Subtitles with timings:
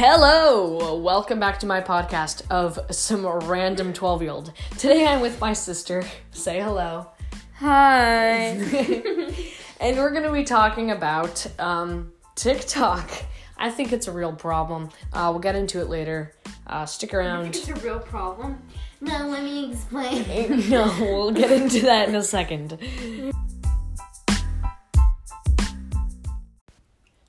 [0.00, 0.94] Hello!
[0.94, 4.52] Welcome back to my podcast of some random 12 year old.
[4.78, 6.04] Today I'm with my sister.
[6.30, 7.08] Say hello.
[7.56, 8.36] Hi.
[9.80, 13.10] and we're going to be talking about um, TikTok.
[13.56, 14.90] I think it's a real problem.
[15.12, 16.32] Uh, we'll get into it later.
[16.68, 17.46] Uh, stick around.
[17.46, 18.62] It's a real problem.
[19.00, 20.68] No, let me explain.
[20.70, 22.78] no, we'll get into that in a second.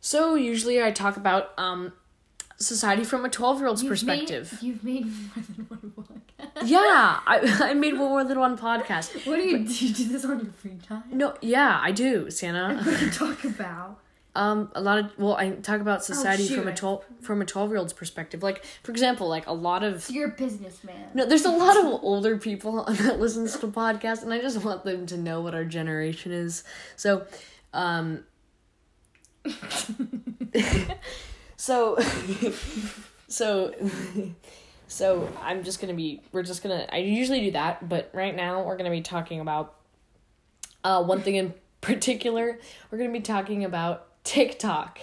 [0.01, 1.93] So usually I talk about um,
[2.59, 4.51] society from a twelve-year-old's perspective.
[4.53, 6.67] Made, you've made more than one podcast.
[6.69, 9.25] yeah, I, I made more than one podcast.
[9.25, 9.73] What do you do?
[9.87, 11.03] You do this on your free time?
[11.11, 12.75] No, yeah, I do, Santa.
[12.83, 13.99] What do you talk about?
[14.35, 16.59] Um, a lot of well, I talk about society shoot.
[16.59, 18.43] from a twelve from a twelve year old's perspective.
[18.43, 21.07] Like, for example, like a lot of So you're a businessman.
[21.15, 24.85] no, there's a lot of older people that listens to podcasts, and I just want
[24.85, 26.63] them to know what our generation is.
[26.95, 27.25] So,
[27.73, 28.23] um,
[31.59, 31.97] so,
[33.27, 33.73] so,
[34.87, 36.21] so I'm just gonna be.
[36.31, 36.87] We're just gonna.
[36.89, 39.75] I usually do that, but right now we're gonna be talking about
[40.85, 42.59] uh, one thing in particular.
[42.89, 44.99] We're gonna be talking about TikTok.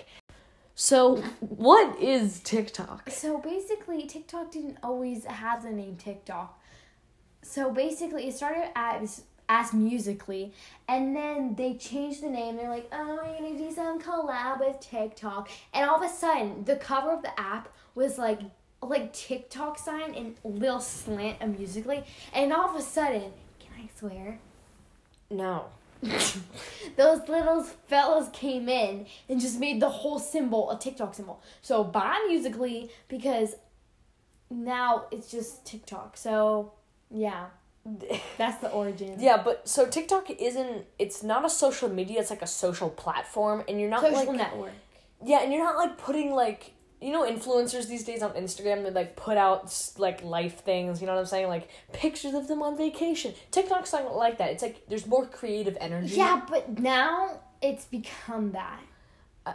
[0.75, 3.11] So, what is TikTok?
[3.11, 6.59] So basically, TikTok didn't always have the name TikTok.
[7.43, 10.51] So basically, it started as as Musical.ly,
[10.89, 12.57] and then they changed the name.
[12.57, 16.65] They're like, "Oh, we're gonna do some collab with TikTok," and all of a sudden,
[16.65, 18.41] the cover of the app was like
[18.83, 23.89] like TikTok sign and little slant of Musical.ly, and all of a sudden, can I
[23.99, 24.39] swear?
[25.31, 25.67] No.
[26.97, 31.43] Those little fellas came in and just made the whole symbol a TikTok symbol.
[31.63, 33.57] So bye Musical.ly because
[34.51, 36.17] now it's just TikTok.
[36.17, 36.73] So
[37.11, 37.47] yeah,
[38.39, 39.17] that's the origin.
[39.19, 43.63] Yeah, but so TikTok isn't it's not a social media, it's like a social platform
[43.69, 44.73] and you're not like social like network.
[45.25, 48.91] Yeah, and you're not like putting like you know influencers these days on Instagram they
[48.91, 51.49] like put out like life things, you know what I'm saying?
[51.49, 53.35] Like pictures of them on vacation.
[53.51, 54.51] TikTok's not like that.
[54.51, 56.17] It's like there's more creative energy.
[56.17, 58.81] Yeah, but now it's become that.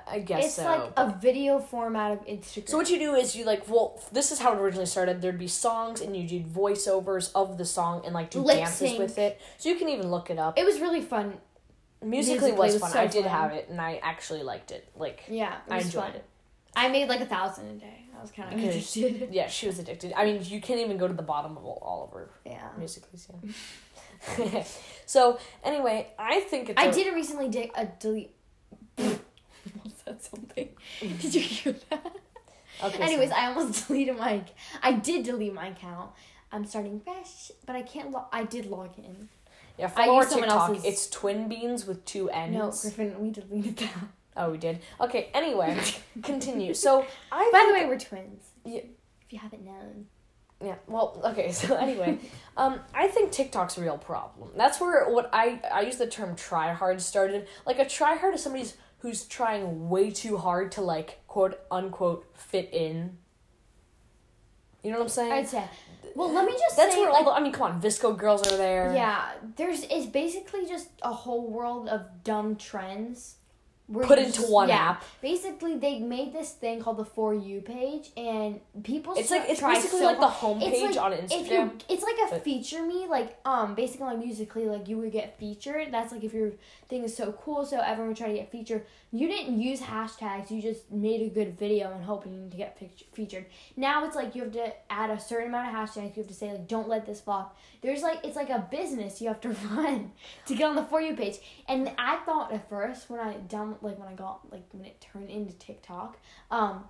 [0.08, 0.64] I, guess It's so.
[0.64, 2.70] like a video format of Instagram.
[2.70, 5.22] So what you do is you like well this is how it originally started.
[5.22, 8.78] There'd be songs and you do voiceovers of the song and like do Lip dances
[8.78, 9.00] sync.
[9.00, 9.40] with it.
[9.58, 10.58] So you can even look it up.
[10.58, 11.34] it was really fun.
[12.04, 12.92] Musical.ly Musical.ly was was fun.
[12.92, 13.32] so I did fun.
[13.32, 14.88] have it and I actually liked it.
[14.96, 16.12] Like Yeah, it I enjoyed fun.
[16.16, 16.26] it.
[16.76, 17.98] I made like a thousand a day.
[18.18, 19.30] I was kind of.
[19.34, 20.14] Yeah, she was addicted.
[20.16, 22.70] I mean, you can't even go to the bottom of all, of her Yeah.
[22.78, 23.28] musicals.
[24.38, 24.64] Yeah.
[25.08, 26.80] so anyway, I think it's.
[26.80, 28.32] I a- did recently dig a delete.
[30.24, 30.70] Something.
[31.00, 32.12] Did you hear that?
[32.84, 34.44] Okay, Anyways, I almost deleted my.
[34.82, 36.12] I did delete my account.
[36.52, 38.12] I'm starting fresh, but I can't.
[38.12, 39.30] Lo- I did log in.
[39.78, 40.70] yeah, I follow our TikTok.
[40.70, 42.54] else's- It's Twin Beans with two N's.
[42.54, 43.94] No, Griffin, we deleted that.
[44.38, 44.80] Oh, we did.
[45.00, 45.30] Okay.
[45.34, 45.78] Anyway,
[46.24, 46.74] continue.
[46.74, 47.50] So I.
[47.54, 48.46] By the way, we're twins.
[48.66, 48.78] Yeah.
[48.80, 50.08] If you haven't known.
[50.64, 50.76] Yeah.
[50.88, 51.52] Well, okay.
[51.62, 52.20] So anyway,
[52.58, 54.50] um, I think TikTok's a real problem.
[54.56, 57.48] That's where what I I use the term try hard started.
[57.66, 62.26] Like a try hard is somebody's who's trying way too hard to like quote unquote
[62.36, 63.18] fit in.
[64.84, 65.32] You know what I'm saying?
[65.32, 65.64] I'd say.
[66.16, 67.00] Well, let me just That's say.
[67.00, 68.94] where like, all the, I mean, come on, VSCO girls are there.
[68.94, 73.36] yeah, there's it's basically just a whole world of dumb trends.
[73.94, 74.92] Put you into one yeah.
[74.92, 75.04] app.
[75.22, 79.14] Basically, they made this thing called the For You page, and people.
[79.18, 81.50] It's like it's basically so like the homepage like on If Instagram.
[81.50, 85.12] you, it's like a but- feature me, like um, basically like Musical.ly, like you would
[85.12, 85.92] get featured.
[85.92, 86.52] That's like if your
[86.90, 88.86] thing is so cool, so everyone would try to get featured.
[89.14, 90.50] You didn't use hashtags.
[90.52, 93.46] You just made a good video and hoping to get pict- featured.
[93.76, 96.16] Now it's like you have to add a certain amount of hashtags.
[96.16, 97.58] You have to say like, don't let this flop.
[97.82, 100.12] There's like it's like a business you have to run
[100.46, 101.38] to get on the for you page.
[101.68, 105.02] And I thought at first when I down like when I got like when it
[105.02, 106.18] turned into TikTok,
[106.50, 106.86] um.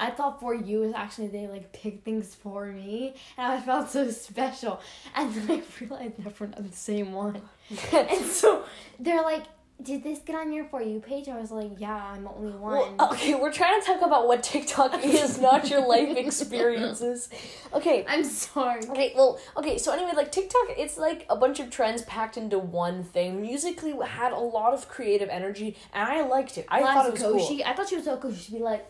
[0.00, 3.90] I thought for you was actually they like pick things for me, and I felt
[3.90, 4.80] so special.
[5.16, 7.42] And then I realized never not the same one.
[7.92, 8.62] and so
[9.00, 9.42] they're like,
[9.82, 12.96] "Did this get on your for you page?" I was like, "Yeah, I'm only one."
[12.96, 17.28] Well, okay, we're trying to talk about what TikTok is, not your life experiences.
[17.72, 18.04] Okay.
[18.08, 18.80] I'm sorry.
[18.88, 22.58] Okay, well, okay, so anyway, like TikTok, it's like a bunch of trends packed into
[22.58, 23.40] one thing.
[23.40, 26.66] Musical.ly had a lot of creative energy, and I liked it.
[26.68, 27.48] I thought it was Koshi.
[27.48, 27.62] cool.
[27.66, 28.34] I thought she was so cool.
[28.34, 28.86] She'd be like.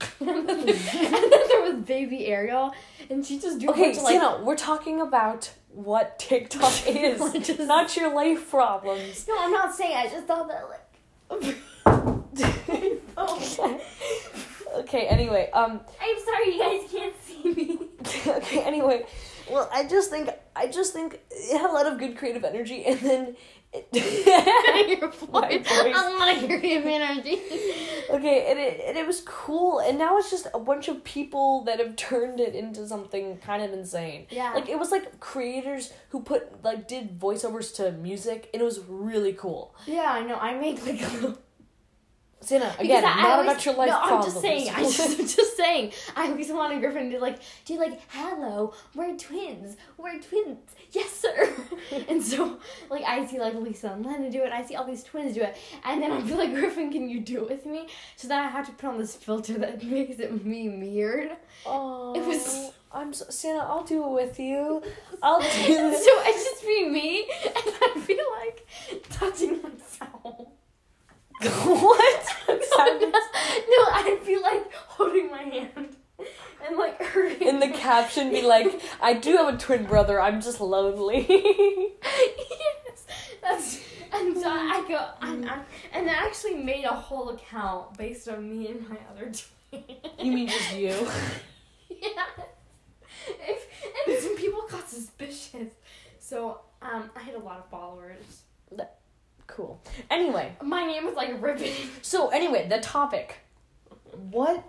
[0.20, 2.72] and then there was baby Ariel,
[3.10, 7.20] and she just do a Okay, bunch of, like, we're talking about what TikTok is,
[7.46, 9.26] Just- not your life problems.
[9.28, 9.96] No, I'm not saying.
[9.96, 11.56] I just thought that like.
[13.16, 13.80] oh,
[14.76, 17.78] okay, anyway, um, I'm sorry, you guys can't see me.
[18.26, 19.04] okay, anyway,
[19.50, 22.84] well, I just think I just think it had a lot of good creative energy,
[22.84, 23.36] and then
[23.92, 25.28] Your voice.
[25.30, 25.94] My voice.
[25.94, 27.34] I want to hear your energy.
[28.10, 31.64] okay, and it and it was cool, and now it's just a bunch of people
[31.64, 34.26] that have turned it into something kind of insane.
[34.30, 34.52] Yeah.
[34.54, 38.80] Like it was like creators who put like did voiceovers to music, and it was
[38.88, 39.74] really cool.
[39.86, 40.36] yeah, I know.
[40.38, 41.00] I make like
[42.40, 44.24] a again, I- I not always- about your life no, problems.
[44.26, 44.70] I'm just saying.
[44.74, 45.92] I just, I'm just saying.
[46.16, 49.76] I always wanted Griffin to like do like, "Hello, we're twins.
[49.96, 50.58] We're twins.
[50.92, 51.54] Yes, sir."
[52.08, 52.58] and so,
[52.90, 54.52] like, I see like Lisa and Lena do it.
[54.52, 57.20] I see all these twins do it, and then I feel like Griffin, can you
[57.20, 57.88] do it with me?
[58.16, 61.32] So then I have to put on this filter that makes it me weird.
[61.66, 63.58] Oh, It was- I'm so, Sienna.
[63.58, 64.82] I'll do it with you.
[65.22, 65.52] I'll do it.
[66.02, 66.26] so it.
[66.28, 68.66] it's just be me, and I feel like
[69.10, 70.48] touching myself.
[71.42, 72.36] what?
[72.48, 72.56] no,
[73.92, 75.96] I'd be like holding my hand
[76.66, 77.46] and like hurting.
[77.46, 80.20] In the caption, be like, "I do have a twin brother.
[80.20, 83.06] I'm just lonely." yes,
[83.40, 83.80] that's
[84.12, 85.60] and so I go and I,
[85.92, 89.30] and I actually made a whole account based on me and my other
[89.70, 89.84] twin.
[90.18, 90.88] you mean just you?
[91.88, 92.26] yeah.
[93.28, 93.66] If,
[94.08, 95.72] and some people got suspicious,
[96.18, 98.42] so um, I had a lot of followers.
[99.58, 99.80] Cool.
[100.08, 101.72] Anyway, My name was like Ribbon.
[102.00, 103.38] so anyway, the topic.
[104.30, 104.62] What?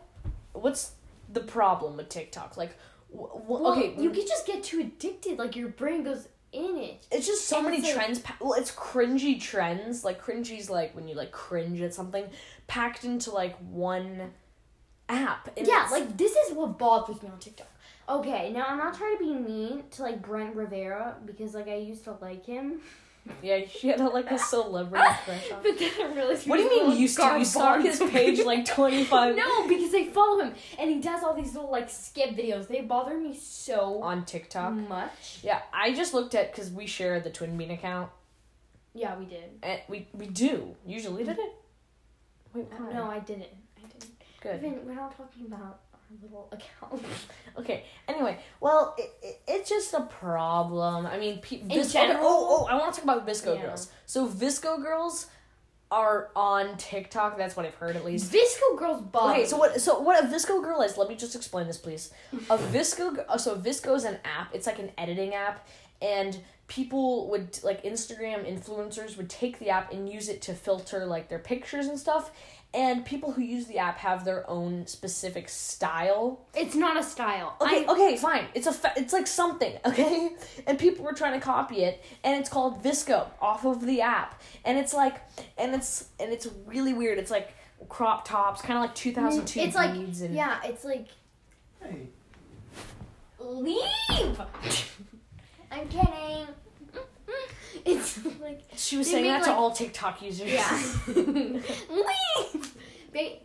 [0.53, 0.93] What's
[1.31, 2.57] the problem with TikTok?
[2.57, 2.71] Like,
[3.13, 5.37] wh- wh- Well, okay, you could just get too addicted.
[5.37, 7.05] Like your brain goes in it.
[7.11, 8.17] it's just so and many like- trends.
[8.17, 10.03] Pa- well, it's cringy trends.
[10.03, 12.25] Like cringy's like when you like cringe at something,
[12.65, 14.31] packed into like one
[15.07, 15.55] app.
[15.55, 17.67] And yeah, like this is what bothers me on TikTok.
[18.09, 21.75] Okay, now I'm not trying to be mean to like Brent Rivera because like I
[21.75, 22.81] used to like him,
[23.43, 25.61] yeah, she had a, like a celebrity crush on.
[25.63, 26.47] but then I realized.
[26.47, 27.37] What do you mean used to?
[27.37, 27.97] You stalk garbage.
[27.99, 31.53] his page like twenty five No, because I follow him and he does all these
[31.53, 32.67] little like skip videos.
[32.67, 34.73] They bother me so on TikTok.
[34.73, 35.39] much.
[35.43, 38.09] Yeah, I just looked at because we share the Twin Bean account,
[38.93, 39.49] Yeah, we did.
[39.63, 41.53] and we we do usually did it.
[42.53, 42.93] Wait, uh, why?
[42.93, 43.43] No, I didn't.
[43.77, 44.11] I didn't.
[44.41, 44.57] good.
[44.65, 45.81] Even we're not talking about
[46.21, 47.03] little account.
[47.57, 47.83] Okay.
[48.07, 51.05] Anyway, well, it, it, it's just a problem.
[51.05, 51.91] I mean, pe- VSCO.
[51.93, 52.25] general?
[52.27, 53.67] oh, oh, I want to talk about VSCO Yeah.
[53.67, 53.91] girls.
[54.05, 55.27] So VSCO girls
[55.91, 57.37] are on TikTok.
[57.37, 58.31] That's what I've heard at least.
[58.31, 59.03] VSCO girls.
[59.13, 59.79] Okay, so what?
[59.81, 60.97] So what a VSCO girl is?
[60.97, 62.11] Let me just explain this, please.
[62.49, 63.25] A VSCO.
[63.27, 64.53] uh, So VSCO is an app.
[64.53, 65.67] It's like an editing app,
[66.01, 71.07] and people would like Instagram influencers would take the app and use it to filter
[71.07, 72.29] like their pictures and stuff.
[72.71, 76.45] And people who use the app have their own specific style.
[76.55, 77.55] It's not a style.
[77.59, 78.45] Okay, I- okay, fine.
[78.53, 80.29] It's a fa- it's like something, okay?
[80.67, 84.39] And people were trying to copy it, and it's called VSCO off of the app,
[84.65, 85.15] and it's like,
[85.57, 87.17] and it's and it's really weird.
[87.17, 87.55] It's like
[87.87, 91.07] crop tops, kind of like two thousand two It's like and yeah, it's like
[91.81, 92.09] Hey,
[93.39, 93.79] leave.
[95.71, 96.47] I'm kidding.
[97.85, 100.51] It's like she was saying that to all TikTok users.
[100.51, 100.91] yeah.
[103.11, 103.41] They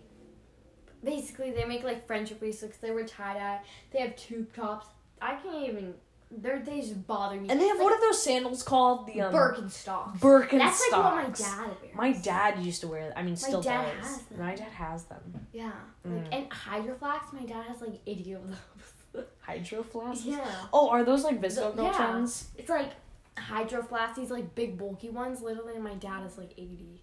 [1.03, 2.77] basically they make like friendship bracelets.
[2.77, 3.61] They were tie dye.
[3.93, 4.87] They have tube tops.
[5.23, 5.95] I can't even.
[6.31, 7.49] They're they just bother me.
[7.49, 9.07] and they have like what are those sandals called?
[9.07, 10.19] The um, Birkenstocks.
[10.19, 10.59] Birkenstocks.
[10.59, 11.95] That's like what my dad wears.
[11.95, 13.13] My dad used to wear.
[13.17, 14.07] I mean, still dad does.
[14.07, 14.39] has them.
[14.41, 15.47] My dad has them.
[15.53, 15.71] Yeah,
[16.05, 17.33] like and Hydro Flask.
[17.33, 19.25] My dad has like eighty of those.
[19.41, 20.25] Hydro flasks.
[20.25, 20.45] yeah.
[20.73, 21.93] Oh, are those like VSCO girl yeah.
[21.93, 22.49] trends?
[22.57, 22.91] It's like
[23.39, 25.43] hydro flasks, these like big bulky ones.
[25.43, 27.03] Literally, my dad is like eighty.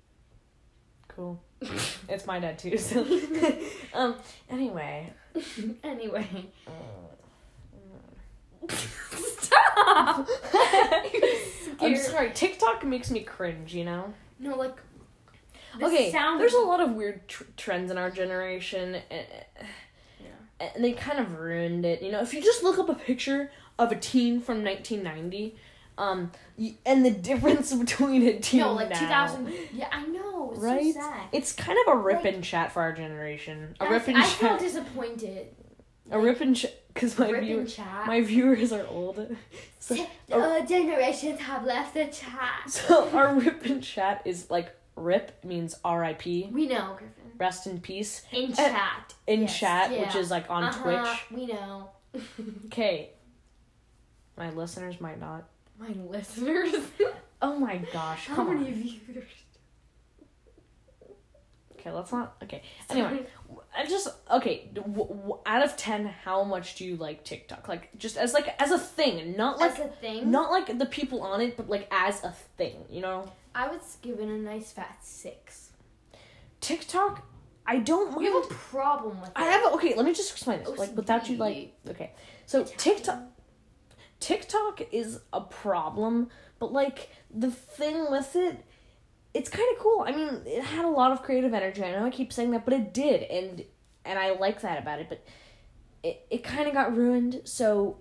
[1.07, 1.41] Cool.
[2.09, 2.77] it's my dad too.
[2.77, 3.05] So,
[3.93, 4.15] um.
[4.49, 5.13] Anyway.
[5.83, 6.47] anyway,
[8.69, 10.27] stop.
[11.79, 12.31] I'm sorry.
[12.33, 13.73] TikTok makes me cringe.
[13.73, 14.13] You know.
[14.39, 14.77] No, like.
[15.79, 16.11] the okay.
[16.11, 19.27] sound there's a lot of weird tr- trends in our generation, and,
[20.59, 22.01] and they kind of ruined it.
[22.01, 25.55] You know, if you just look up a picture of a teen from 1990,
[26.01, 26.31] um,
[26.85, 29.53] and the difference between a teen No, like now, two thousand.
[29.73, 30.51] Yeah, I know.
[30.53, 30.93] It's right?
[30.93, 31.13] so.
[31.31, 33.75] It's kind of a rip Like- and chat for our generation.
[33.79, 34.25] A I- rip and chat.
[34.25, 35.47] I feel disappointed.
[36.09, 36.73] A rip and chat.
[36.93, 37.31] Because my
[38.05, 39.17] my viewers are old.
[39.79, 39.95] So,
[40.31, 42.69] uh, generations have left the chat.
[42.69, 46.49] so our rip and chat is like rip means R.I.P.
[46.51, 47.31] We know, Griffin.
[47.39, 48.21] Rest in peace.
[48.31, 49.13] In Uh, chat.
[49.25, 51.19] In Yes, chat, which is like on Uh-huh, Twitch.
[51.31, 51.89] We know.
[52.67, 53.11] Okay.
[54.37, 55.45] My listeners might not.
[55.81, 56.73] My listeners.
[57.43, 58.27] Oh my gosh!
[58.27, 58.73] How many on.
[58.75, 59.23] viewers?
[61.73, 62.35] Okay, let's not.
[62.43, 62.61] Okay.
[62.91, 63.25] Anyway,
[63.75, 64.69] I just okay.
[64.75, 67.67] W- w- out of ten, how much do you like TikTok?
[67.67, 70.85] Like just as like as a thing, not like As a thing, not like the
[70.85, 72.75] people on it, but like as a thing.
[72.91, 75.71] You know, I would give it a nice fat six.
[76.59, 77.25] TikTok.
[77.65, 79.35] I don't We have a problem with it.
[79.35, 79.95] I have a, okay.
[79.95, 80.67] Let me just explain this.
[80.69, 82.11] Oh, Like without you like okay.
[82.45, 83.23] So TikTok.
[84.21, 88.63] TikTok is a problem, but like the thing with it,
[89.33, 90.05] it's kind of cool.
[90.07, 91.83] I mean, it had a lot of creative energy.
[91.83, 93.65] I know I keep saying that, but it did, and
[94.05, 95.09] and I like that about it.
[95.09, 95.23] But
[96.03, 97.41] it it kind of got ruined.
[97.45, 97.97] So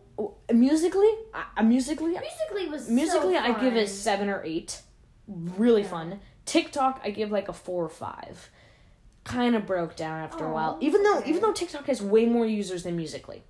[0.53, 1.15] Musical.ly,
[1.57, 4.83] uh, Musical.ly, Musical.ly was Musical.ly, so I give it seven or eight.
[5.27, 5.89] Really Yeah.
[5.89, 6.21] fun.
[6.45, 8.51] TikTok, I give like a four or five.
[9.25, 10.79] Kind of broke down after a Oh, while.
[10.81, 11.31] Even though okay.
[11.31, 13.43] even though TikTok has way more users than Musical.ly.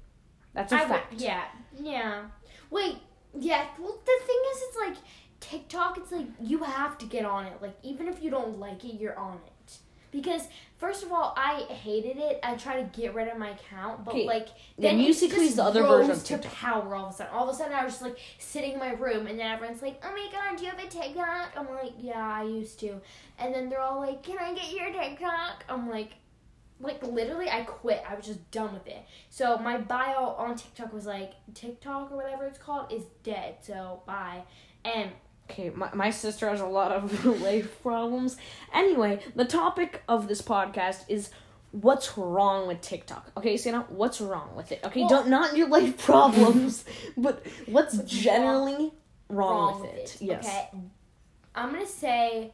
[0.52, 1.14] That's a I fact.
[1.16, 1.44] yeah,
[1.78, 2.24] yeah.
[2.70, 2.98] Wait,
[3.38, 3.66] yeah.
[3.78, 4.96] Well, the thing is, it's like
[5.40, 5.98] TikTok.
[5.98, 7.60] It's like you have to get on it.
[7.60, 9.78] Like even if you don't like it, you're on it.
[10.12, 12.40] Because first of all, I hated it.
[12.42, 14.26] I tried to get rid of my account, but Okay.
[14.26, 16.52] like Yeah, then it Musical.ly is just the other rose version of to TikTok.
[16.52, 17.32] power all of a sudden.
[17.32, 19.82] All of a sudden, I was just like sitting in my room, and then everyone's
[19.82, 23.00] like, "Oh my god, do you have a TikTok?" I'm like, "Yeah, I used to,"
[23.38, 26.10] and then they're all like, "Can I get your TikTok?" I'm like.
[26.80, 28.02] Like literally, I quit.
[28.08, 29.02] I was just done with it.
[29.28, 33.56] So my bio on TikTok was like TikTok or whatever it's called is dead.
[33.60, 34.42] So bye.
[34.84, 35.10] And
[35.50, 38.36] Okay, my, my sister has a lot of life problems.
[38.72, 41.30] Anyway, the topic of this podcast is
[41.72, 43.32] what's wrong with TikTok.
[43.36, 44.80] Okay, Sienna, what's wrong with it?
[44.84, 46.84] Okay, Well- don't not your life problems,
[47.16, 48.92] but what's generally
[49.28, 50.16] wrong, wrong with, with it.
[50.20, 50.46] Yes.
[50.46, 50.68] Okay.
[51.54, 52.52] I'm gonna say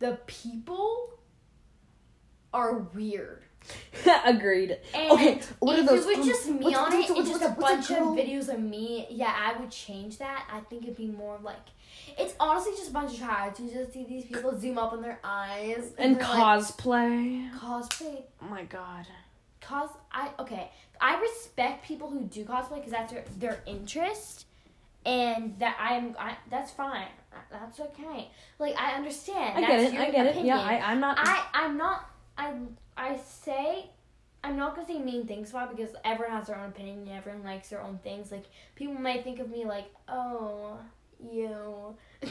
[0.00, 1.10] the people
[2.52, 3.44] are weird.
[4.24, 4.78] Agreed.
[4.94, 7.30] And Okay, what are if those- it was just me what's- on what's- it, what's-
[7.30, 10.46] and just a bunch of videos of me, yeah, I would change that.
[10.52, 11.56] I think it'd be more like
[12.18, 13.58] it's honestly just a bunch of tries.
[13.60, 17.50] You just see these people zoom up on their eyes And they're like, cosplay.
[17.58, 18.22] cosplay.
[18.42, 19.06] oh my god.
[19.60, 20.70] cos I okay.
[21.00, 24.46] I respect people who do cosplay because that's their, their interest,
[25.06, 27.08] and that I'm I, that's fine.
[27.50, 28.30] That's okay.
[28.58, 29.58] Like I understand.
[29.64, 29.94] I get it.
[30.00, 30.44] I get it.
[30.44, 31.16] Yeah, I, I'm not.
[31.18, 32.52] I I'm not I
[32.96, 33.90] I say
[34.44, 37.10] I'm not gonna say mean things about it because everyone has their own opinion and
[37.10, 38.32] everyone likes their own things.
[38.32, 38.44] Like
[38.74, 40.78] people might think of me like, oh,
[41.30, 41.96] you.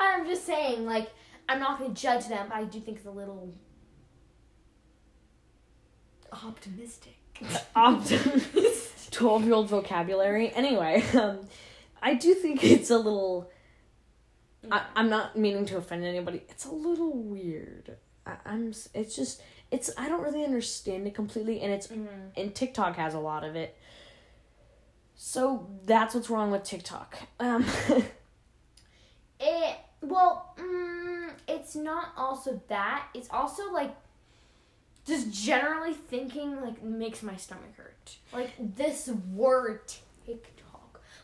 [0.00, 1.10] I'm just saying, like,
[1.48, 3.52] I'm not gonna judge them, but I do think it's a little
[6.32, 7.16] optimistic.
[7.76, 11.40] optimist 12 year old vocabulary anyway um
[12.00, 13.50] i do think it's a little
[14.70, 19.42] I, i'm not meaning to offend anybody it's a little weird I, i'm it's just
[19.70, 22.06] it's i don't really understand it completely and it's Mhm.
[22.36, 23.76] and tiktok has a lot of it
[25.16, 27.64] so that's what's wrong with tiktok um
[29.40, 33.06] It well, mm, it's not also that.
[33.14, 33.94] It's also like
[35.06, 38.16] just generally thinking like makes my stomach hurt.
[38.32, 39.80] Like this word
[40.26, 40.71] TikTok.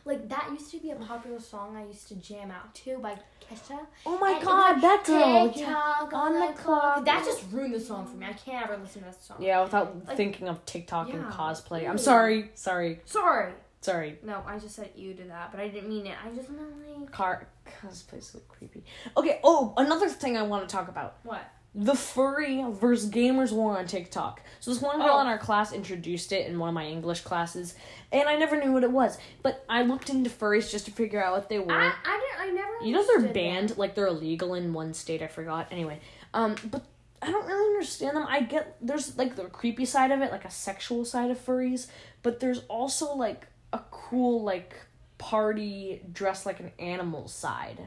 [0.05, 3.17] Like that used to be a popular song I used to jam out to by
[3.49, 3.79] Kesha.
[4.05, 5.51] oh my And god like, that girl.
[5.51, 6.93] TikTok on on the the clock.
[6.95, 7.05] clock.
[7.05, 8.25] That just ruined the song for me.
[8.27, 9.37] I can't ever listen to that song.
[9.39, 13.53] yeah without Like- thinking of tiktok and Yeah, cosplay i'm sorry sorry Sorry.
[13.81, 16.15] sorry No, I just said you to that, but I didn't mean it.
[16.25, 18.83] I just meant like car cosplay's so creepy
[19.15, 21.43] okay oh another thing i want to talk about what?
[21.75, 24.41] The furry versus gamers war on TikTok.
[24.59, 25.21] So this one girl Oh.
[25.21, 27.75] in our class introduced it in one of my English classes,
[28.11, 29.17] and I never knew what it was.
[29.43, 31.71] But I looked into furries just to figure out what they were.
[31.71, 32.49] I I didn't.
[32.49, 32.85] I never.
[32.85, 33.77] you know they're banned, that.
[33.77, 35.21] like they're illegal in one state.
[35.21, 35.67] I forgot.
[35.71, 35.99] Anyway,
[36.33, 36.83] um, but
[37.21, 38.25] I don't really understand them.
[38.27, 41.87] I get there's like the creepy side of it, like a sexual side of furries,
[42.23, 44.73] but there's also like a cool like
[45.19, 47.79] party dress like an animal side.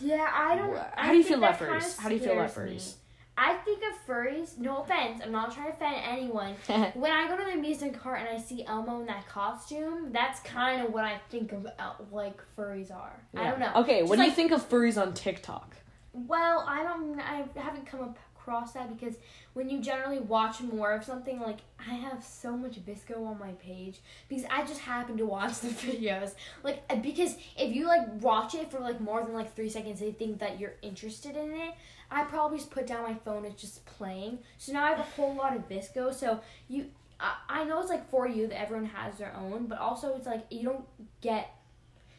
[0.00, 0.76] Yeah, I don't.
[0.76, 1.96] How I do you feel about furries?
[1.98, 2.94] How do you feel about furries?
[3.36, 4.58] I think of furries.
[4.58, 6.54] No offense, I'm not trying to offend anyone.
[6.94, 10.40] when I go to the amusement park and I see Elmo in that costume, that's
[10.40, 13.20] kind of what I think of El- like furries are.
[13.36, 13.72] I don't know.
[13.76, 15.76] Okay, Just what do you think of furries on TikTok?
[16.12, 17.18] Well, I don't.
[17.20, 18.14] I haven't come
[18.44, 19.16] across that because
[19.54, 23.52] when you generally watch more of something, like I have so much VSCO on my
[23.52, 26.34] page because I just happen to watch the videos.
[26.62, 30.00] Like uh, because if you like watch it for like more than like three seconds,
[30.00, 31.74] they think that you're interested in it.
[32.10, 33.44] I probably just put down my phone.
[33.44, 34.38] It's just playing.
[34.58, 36.14] So now I have a whole lot of VSCO.
[36.14, 36.86] So you.
[37.20, 40.26] I I know it's like for you that everyone has their own, but also it's
[40.26, 40.84] like you don't
[41.20, 41.54] get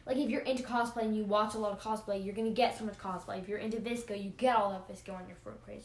[0.06, 2.78] like if you're into cosplay and you watch a lot of cosplay, you're gonna get
[2.78, 3.40] so much cosplay.
[3.40, 5.84] If you're into VSCO, you get all that VSCO on your for page,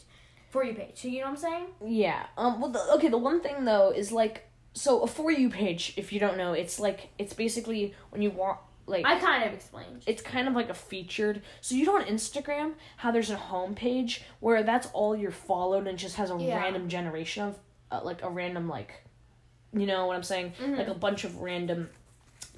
[0.52, 0.92] for you page.
[0.94, 1.66] So you know what I'm saying?
[1.84, 2.26] Yeah.
[2.38, 2.60] Um.
[2.60, 3.08] Well, the, okay.
[3.08, 5.94] The one thing though is like, so a for you page.
[5.96, 9.52] If you don't know, it's like it's basically when you want like I kind of
[9.54, 10.02] explained.
[10.06, 11.42] it's kind of like a featured.
[11.60, 15.86] So you know on Instagram how there's a home page where that's all you're followed
[15.88, 16.56] and just has a Yeah.
[16.60, 17.58] random generation of
[17.90, 18.92] uh, like a random like,
[19.72, 20.52] you know what I'm saying?
[20.60, 20.78] Mhm.
[20.78, 21.90] Like a bunch of random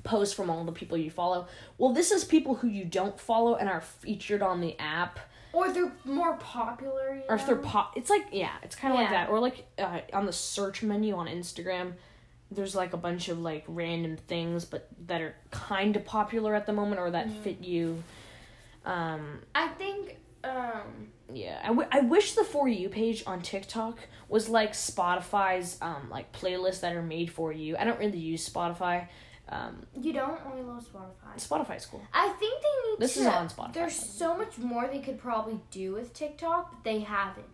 [0.02, 1.46] posts from all the people you follow.
[1.78, 5.18] Well, this is people who you don't follow and are featured on the app.
[5.54, 7.22] Or they're more popular.
[7.28, 9.24] Or if they're pop it's like yeah it's kind of like Yeah.
[9.24, 11.92] that or like uh, on the search menu on instagram
[12.50, 16.66] there's like a bunch of like random things, but that are kind of popular at
[16.66, 17.42] the moment or that Mhm.
[17.42, 18.02] fit you.
[18.84, 23.98] Um, I think um yeah, I, w- I wish the for you page on TikTok
[24.28, 27.76] was like Spotify's um like playlists that are made for you.
[27.76, 29.08] I don't really use Spotify.
[29.48, 31.36] Um, you don't only love Spotify.
[31.36, 32.02] Spotify's cool.
[32.12, 33.20] I think they need This to.
[33.20, 33.72] is on Spotify.
[33.74, 37.44] There's so much more they could probably do with TikTok, but they haven't.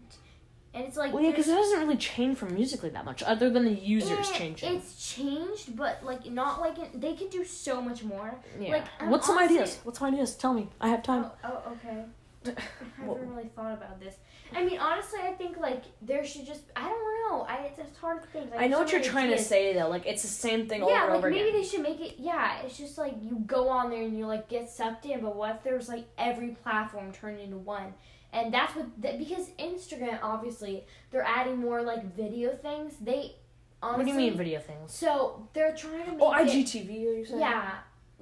[0.72, 3.50] And it's like Well, yeah, because it doesn't really change from Musical.ly that much, other
[3.50, 4.76] than the users it- changing.
[4.76, 8.38] It's changed, but like not like it, they could do so much more.
[8.60, 8.70] yeah.
[8.70, 9.80] like, I'm What's some ideas?
[9.82, 10.36] What's some ideas?
[10.36, 10.68] Tell me.
[10.80, 11.24] I have time.
[11.42, 12.04] Oh, oh okay.
[12.46, 12.54] I
[12.98, 14.16] haven't really thought about this.
[14.54, 17.42] I mean, honestly, I think like there should just I don't know.
[17.42, 18.50] I it's, it's hard to think.
[18.50, 19.88] Like, I know what you're trying to say though.
[19.88, 21.60] Like it's the same thing over Yeah, and like over maybe again.
[21.60, 22.14] they should make it.
[22.18, 25.20] Yeah, it's just like you go on there and you like get sucked in.
[25.20, 27.92] But what if there's like every platform turned into one?
[28.32, 32.94] And that's what because Instagram obviously they're adding more like video things.
[33.00, 33.36] They
[33.82, 33.98] honestly.
[33.98, 34.92] what do you mean video things?
[34.92, 36.88] So they're trying to oh, make Oh, it- IGTV.
[36.88, 37.40] Are you saying?
[37.40, 37.72] Yeah.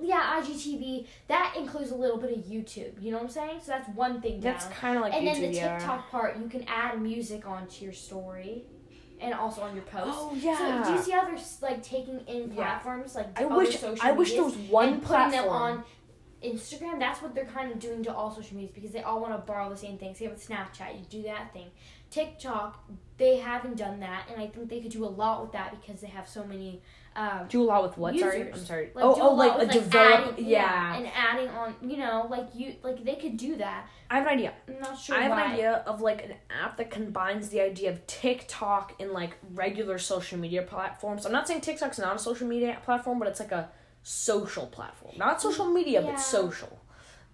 [0.01, 1.07] Yeah, IGTV.
[1.27, 3.03] That includes a little bit of YouTube.
[3.03, 3.61] You know what I'm saying?
[3.63, 4.41] So that's one thing.
[4.41, 5.33] That's kind of like and YouTube.
[5.33, 5.79] then the yeah.
[5.79, 8.65] TikTok part, you can add music onto your story,
[9.21, 10.07] and also on your post.
[10.13, 12.55] Oh So do you see how they're like taking in Yeah.
[12.55, 15.79] platforms like I other wish social I wish there was one and putting them platform.
[15.79, 15.85] on
[16.45, 16.99] Instagram?
[17.01, 19.39] That's what they're kind of doing to all social medias because they all want to
[19.39, 20.15] borrow the same thing.
[20.15, 21.67] Same with Snapchat, you do that thing.
[22.11, 22.85] TikTok,
[23.19, 26.01] they haven't done that, and I think they could do a lot with that because
[26.01, 26.83] they have so many.
[27.17, 28.17] Um, Do a lot with what?
[28.17, 28.91] Sorry, I'm sorry.
[28.95, 30.33] like oh, oh, like with, a develop.
[30.35, 30.97] adding, yeah.
[30.97, 33.89] and adding on, you know, like you, like they could do that.
[34.09, 34.53] I have an idea.
[34.69, 35.45] I'm not sure I have why.
[35.45, 39.99] an idea of like an app that combines the idea of TikTok and like regular
[39.99, 41.27] social media platforms.
[41.27, 43.69] I'm not saying TikTok's not a social media platform, but it's like a
[44.05, 45.15] social platform.
[45.19, 46.13] Not social media, Yeah.
[46.13, 46.79] but social.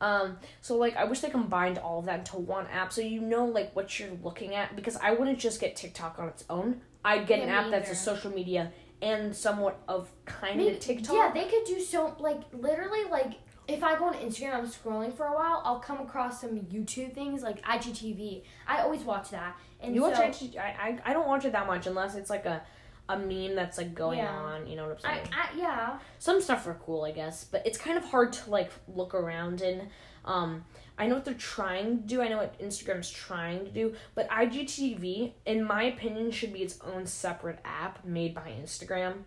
[0.01, 3.21] Um, so like I wish they combined all of that into one app so you
[3.21, 6.81] know like what you're looking at because I wouldn't just get TikTok on its own.
[7.05, 8.73] I'd get Yeah, an app that's a social media
[9.03, 11.15] and somewhat of kind Maybe- of TikTok.
[11.15, 13.35] Yeah, they could do so like literally like
[13.67, 17.15] if I go on Instagram, I'm scrolling for a while, I'll come across some YouTube
[17.15, 18.43] things like IGTV.
[18.67, 19.57] I always watch that.
[19.81, 22.29] And you so, watch IG I, I I don't watch it that much unless it's
[22.31, 22.63] like a
[23.09, 24.35] a meme that's like going Yeah.
[24.35, 25.29] on, you know what I'm saying?
[25.33, 25.99] I, yeah.
[26.19, 29.61] some stuff are cool, I guess, but it's kind of hard to like look around
[29.61, 29.89] in.
[30.25, 30.65] Um,
[30.97, 32.23] I know what they're trying to do.
[32.23, 36.79] I know what Instagram's trying to do, but IGTV, in my opinion, should be its
[36.81, 39.25] own separate app made by Instagram.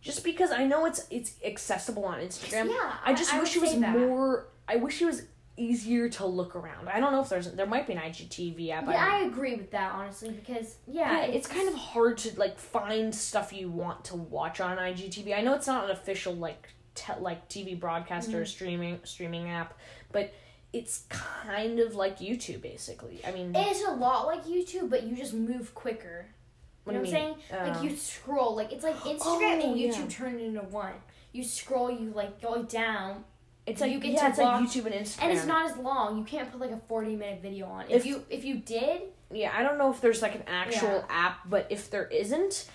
[0.00, 2.94] Just because I know it's it's accessible on Instagram, yeah.
[3.04, 4.48] I just I wish it was more.
[4.66, 5.24] I wish it was
[5.60, 6.88] easier to look around.
[6.88, 8.88] I don't know if there's there might be an IGTV app.
[8.88, 12.18] I Yeah, don't I agree with that honestly because yeah, yeah, it's kind of hard
[12.18, 15.36] to like find stuff you want to watch on IGTV.
[15.36, 18.40] I know it's not an official like te- like TV broadcaster Mm-hmm.
[18.40, 19.74] or streaming streaming app,
[20.12, 20.32] but
[20.72, 23.20] it's kind of like YouTube basically.
[23.26, 26.26] I mean, It's a lot like YouTube, but you just move quicker.
[26.84, 27.74] what you know what I'm saying?
[27.74, 30.06] like you scroll, like it's like Instagram Oh, and YouTube yeah.
[30.08, 30.94] turned into one.
[31.32, 33.24] You scroll, you like go down,
[33.70, 35.22] it's like you get yeah, to it's watch- like YouTube and Instagram.
[35.22, 36.18] and it's not as long.
[36.18, 37.84] You can't put like a forty minute video on.
[37.88, 39.02] If, If- you if you did,
[39.32, 42.68] Yeah, I don't know if there's like an actual app, but if there isn't,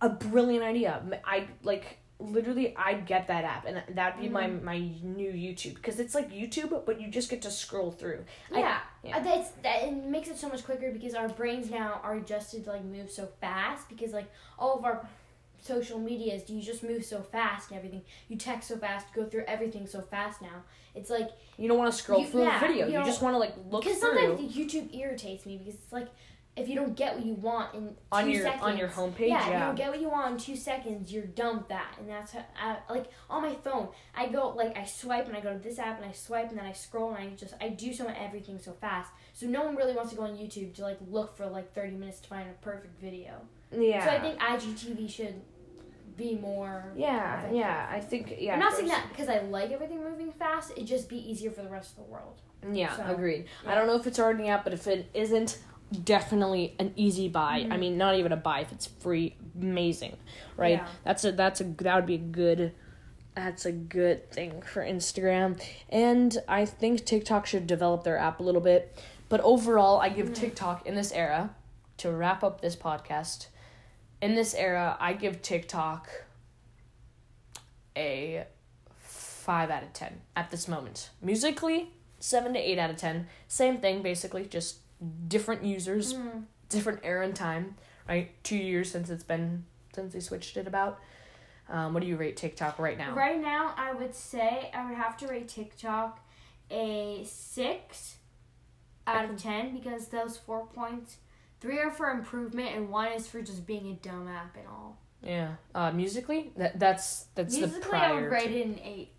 [0.00, 1.02] a brilliant idea.
[1.24, 4.64] I like literally I'd get that app and that'd be my Mm-hmm.
[4.64, 8.24] my new YouTube because it's like YouTube, but you just get to scroll through.
[8.54, 9.16] I- yeah, yeah.
[9.18, 12.64] Uh, that's that it makes it so much quicker because our brains now are adjusted
[12.64, 15.06] to like move so fast because like all of our
[15.66, 19.24] social media medias you just move so fast and everything you text so fast go
[19.24, 20.62] through everything so fast now
[20.94, 22.86] it's like You don't want to scroll You- through yeah, a video.
[22.86, 25.92] you You, just want to like look because through sometimes YouTube irritates me because it's
[25.92, 26.08] like
[26.56, 29.28] if you don't get what you want in on two your seconds, on your homepage.
[29.28, 31.94] yeah, Yeah, if you don't get what you want in two seconds, you're with that,
[31.98, 33.88] and that's how, I, like on my phone.
[34.14, 36.58] I go like I swipe and I go to this app and I swipe and
[36.58, 39.10] then I scroll and I just I do so everything so fast.
[39.34, 41.94] So no one really wants to go on YouTube to like look for like thirty
[41.94, 43.32] minutes to find a perfect video.
[43.70, 44.02] yeah.
[44.06, 45.34] So I think IGTV should
[46.16, 46.92] be more.
[46.96, 47.56] yeah, effective.
[47.58, 47.88] yeah.
[47.90, 48.54] I think yeah.
[48.54, 50.72] I'm not saying that because I like everything moving fast.
[50.72, 52.40] It'd just be easier for the rest of the world.
[52.72, 53.46] Yeah, So, agreed.
[53.64, 53.72] yeah.
[53.72, 55.58] I don't know if it's already out, but if it isn't,
[56.04, 57.60] definitely an easy buy.
[57.60, 57.72] Mm-hmm.
[57.72, 58.60] I mean, not even a buy.
[58.60, 60.16] If it's free, amazing,
[60.56, 60.78] right?
[60.78, 60.86] Yeah.
[61.04, 62.72] That's a that's a that would be a good.
[63.34, 68.42] That's a good thing for Instagram, and I think TikTok should develop their app a
[68.42, 68.98] little bit.
[69.28, 71.54] But overall, I give TikTok in this era
[71.98, 73.48] to wrap up this podcast.
[74.20, 76.08] In this era, I give TikTok
[77.96, 78.44] a
[78.98, 81.10] five out of ten at this moment.
[81.22, 81.86] Musical.ly,
[82.18, 83.26] seven to eight out of ten.
[83.48, 84.78] Same thing, basically, just
[85.28, 86.44] different users, Mm.
[86.68, 87.76] different era and time.
[88.08, 91.00] Right, two years since it's been since they switched it about.
[91.68, 93.12] Um, what do you rate TikTok right now?
[93.14, 96.20] Right now, I would say I would have to rate TikTok
[96.70, 98.16] a six
[99.06, 101.16] out of ten because those four points,
[101.66, 104.96] three are for improvement and one is for just being a dumb app and all.
[105.22, 105.54] Yeah.
[105.74, 108.30] Uh, Musical.ly, that that's that's the Musical.ly, I would prior.
[108.30, 109.10] rate it an eight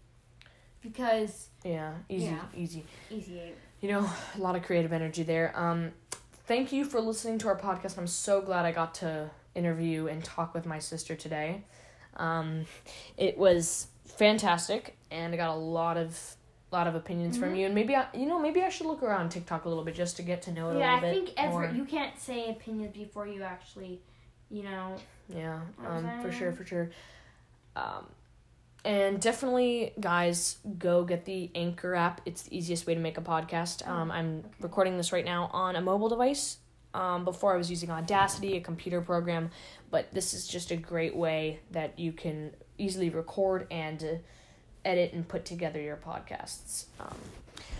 [0.81, 2.41] because Yeah, easy, Yeah.
[2.55, 2.85] easy.
[3.09, 3.55] easy eight.
[3.81, 5.51] You know, a lot of creative energy there.
[5.59, 5.91] Um,
[6.45, 7.97] thank you for listening to our podcast.
[7.97, 11.63] I'm so glad I got to interview and talk with my sister today.
[12.15, 12.65] Um,
[13.17, 16.36] it was fantastic, and I got a lot of
[16.71, 17.57] lot of opinions from Mhm.
[17.59, 17.65] you.
[17.67, 20.17] And maybe I, you know, maybe I should look around TikTok a little bit just
[20.17, 21.75] to get to know it Yeah, a I little think bit every more.
[21.75, 24.01] you can't say opinions before you actually,
[24.49, 24.95] you know.
[25.29, 26.89] Yeah, um, for sure, for sure.
[27.75, 28.07] Um,
[28.85, 32.21] and definitely, guys, go get the Anchor app.
[32.25, 33.85] It's the easiest way to make a podcast.
[33.87, 34.47] Um, I'm okay.
[34.61, 36.57] recording this right now on a mobile device.
[36.93, 39.51] Um, before I was using Audacity, a computer program,
[39.91, 44.07] but this is just a great way that you can easily record and uh,
[44.87, 46.85] edit and put together your podcasts.
[46.99, 47.17] Um,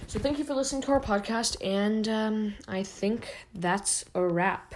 [0.08, 4.76] so thank you for listening to our podcast, and um, I think that's a wrap.